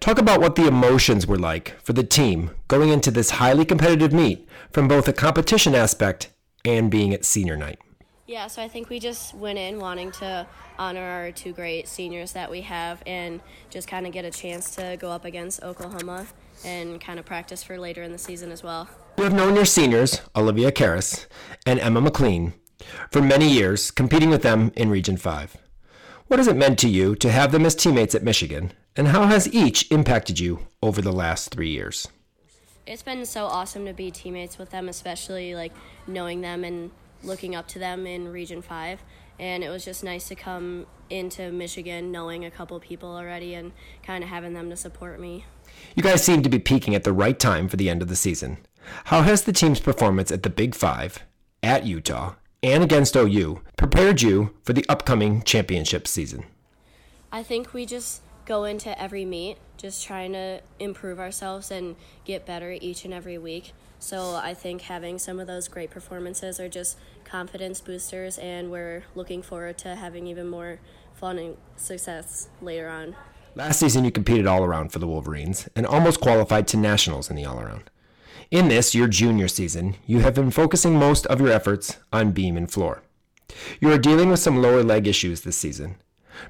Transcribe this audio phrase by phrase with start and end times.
[0.00, 4.12] Talk about what the emotions were like for the team going into this highly competitive
[4.12, 6.30] meet from both a competition aspect
[6.64, 7.78] and being at senior night.
[8.26, 12.32] Yeah, so I think we just went in wanting to honor our two great seniors
[12.32, 16.26] that we have and just kind of get a chance to go up against Oklahoma
[16.64, 18.88] and kind of practice for later in the season as well.
[19.16, 21.26] You have known your seniors, Olivia Karras
[21.64, 22.54] and Emma McLean,
[23.12, 25.56] for many years, competing with them in Region 5.
[26.26, 29.26] What has it meant to you to have them as teammates at Michigan, and how
[29.26, 32.08] has each impacted you over the last three years?
[32.86, 35.72] It's been so awesome to be teammates with them, especially like
[36.08, 36.90] knowing them and
[37.22, 39.02] looking up to them in Region 5.
[39.38, 43.72] And it was just nice to come into Michigan knowing a couple people already and
[44.02, 45.44] kind of having them to support me.
[45.94, 48.16] You guys seem to be peaking at the right time for the end of the
[48.16, 48.58] season.
[49.04, 51.24] How has the team's performance at the Big Five,
[51.62, 56.44] at Utah, and against OU prepared you for the upcoming championship season?
[57.30, 62.46] I think we just go into every meet just trying to improve ourselves and get
[62.46, 63.72] better each and every week.
[64.06, 69.02] So I think having some of those great performances are just confidence boosters, and we're
[69.16, 70.78] looking forward to having even more
[71.12, 73.16] fun and success later on.
[73.56, 77.34] Last season, you competed all around for the Wolverines and almost qualified to nationals in
[77.34, 77.90] the all around.
[78.52, 82.56] In this, your junior season, you have been focusing most of your efforts on beam
[82.56, 83.02] and floor.
[83.80, 85.96] You are dealing with some lower leg issues this season.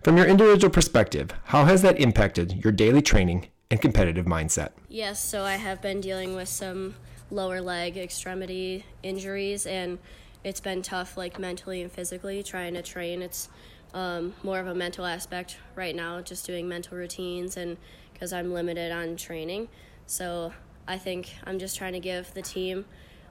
[0.02, 4.72] From your individual perspective, how has that impacted your daily training and competitive mindset?
[4.90, 6.96] Yes, so I have been dealing with some
[7.30, 9.98] lower leg extremity injuries, and
[10.44, 13.22] it's been tough, like mentally and physically, trying to train.
[13.22, 13.48] It's
[13.94, 17.76] um, more of a mental aspect right now, just doing mental routines, and
[18.12, 19.68] because I'm limited on training.
[20.06, 20.52] So
[20.86, 22.84] I think I'm just trying to give the team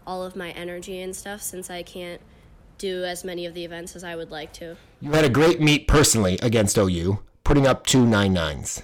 [0.06, 2.22] all of my energy and stuff since I can't
[2.78, 4.76] do as many of the events as I would like to.
[5.00, 8.84] You had a great meet personally against OU, putting up two nine nines.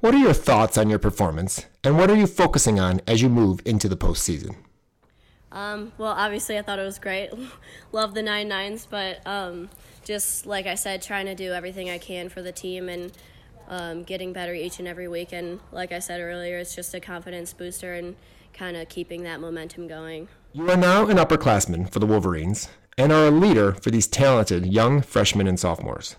[0.00, 3.28] What are your thoughts on your performance, and what are you focusing on as you
[3.28, 4.56] move into the postseason?
[5.52, 7.30] Um, well, obviously, I thought it was great.
[7.92, 9.70] Love the nine nines, but um,
[10.04, 13.12] just like I said, trying to do everything I can for the team and
[13.68, 15.32] um, getting better each and every week.
[15.32, 18.16] And like I said earlier, it's just a confidence booster and
[18.52, 20.28] kind of keeping that momentum going.
[20.52, 22.68] You are now an upperclassman for the Wolverines
[22.98, 26.16] and are a leader for these talented young freshmen and sophomores.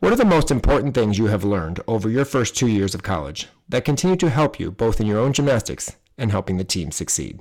[0.00, 3.02] What are the most important things you have learned over your first two years of
[3.02, 6.90] college that continue to help you both in your own gymnastics and helping the team
[6.90, 7.40] succeed?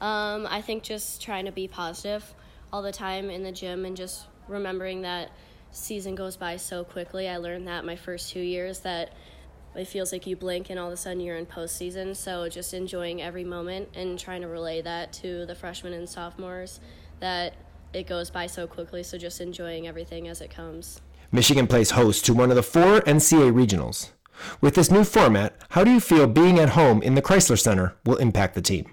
[0.00, 2.34] Um, I think just trying to be positive
[2.72, 5.30] all the time in the gym and just remembering that
[5.70, 7.28] season goes by so quickly.
[7.28, 9.12] I learned that my first two years that
[9.74, 12.16] it feels like you blink and all of a sudden you're in postseason.
[12.16, 16.80] So just enjoying every moment and trying to relay that to the freshmen and sophomores
[17.20, 17.54] that
[17.92, 19.02] it goes by so quickly.
[19.02, 21.00] So just enjoying everything as it comes.
[21.30, 24.10] Michigan plays host to one of the four NCAA regionals.
[24.60, 27.96] With this new format, how do you feel being at home in the Crisler Center
[28.04, 28.86] will impact the team?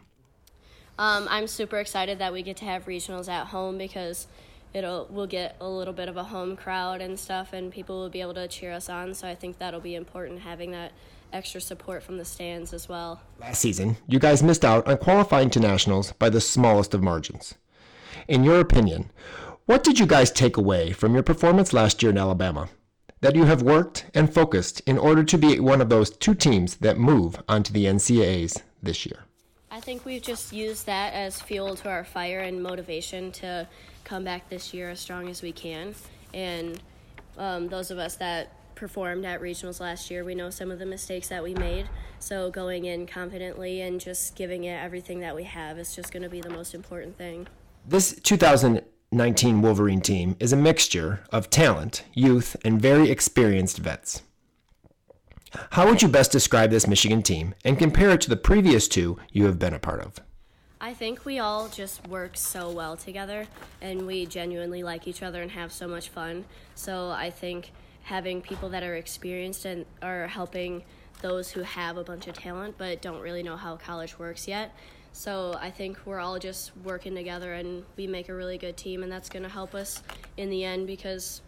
[0.98, 4.28] Um, I'm super excited that we get to have regionals at home because
[4.74, 8.10] it'll we'll get a little bit of a home crowd and stuff, and people will
[8.10, 9.14] be able to cheer us on.
[9.14, 10.94] So I think that'll be important having that
[11.34, 13.22] extra support from the stands as well.
[13.40, 17.56] Last season, you guys missed out on qualifying to nationals by the smallest of margins.
[18.28, 19.12] In your opinion,
[19.66, 22.70] what did you guys take away from your performance last year in Alabama
[23.22, 26.76] that you have worked and focused in order to be one of those two teams
[26.78, 29.26] that move onto the NCAAs this year?
[29.72, 33.68] I think we've just used that as fuel to our fire and motivation to
[34.04, 35.96] come back this year as strong as we can.
[36.34, 36.80] And
[37.38, 40.24] um, those of us that performed at regionals last year.
[40.24, 41.90] We know some of the mistakes that we made.
[42.20, 46.24] So going in confidently and just giving it everything that we have is just going
[46.24, 47.48] to be the most important thing.
[47.88, 54.24] This 2019 Wolverine team is a mixture of talent, youth, and very experienced vets.
[55.70, 59.20] How would you best describe this Michigan team and compare it to the previous two
[59.32, 60.20] you have been a part of?
[60.82, 63.46] I think we all just work so well together
[63.84, 66.46] and we genuinely like each other and have so much fun.
[66.74, 67.72] So I think
[68.02, 70.84] having people that are experienced and are helping
[71.22, 74.76] those who have a bunch of talent but don't really know how college works yet.
[75.16, 79.02] So I think we're all just working together and we make a really good team
[79.02, 80.04] and that's going to help us
[80.36, 81.42] in the end because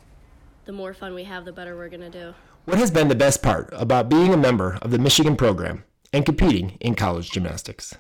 [0.64, 2.34] the more fun we have, the better we're going to do.
[2.64, 5.84] What has been the best part about being a member of the Michigan program
[6.14, 7.94] and competing in college gymnastics?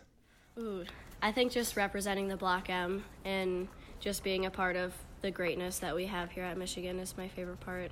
[0.57, 0.85] Ooh,
[1.21, 3.67] I think just representing the Block M and
[3.99, 7.27] just being a part of the greatness that we have here at Michigan is my
[7.27, 7.91] favorite part.